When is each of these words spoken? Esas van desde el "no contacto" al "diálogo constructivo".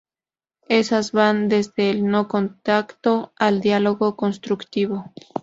Esas 0.67 1.11
van 1.11 1.47
desde 1.47 1.91
el 1.91 2.07
"no 2.07 2.27
contacto" 2.27 3.33
al 3.35 3.61
"diálogo 3.61 4.15
constructivo". 4.17 5.13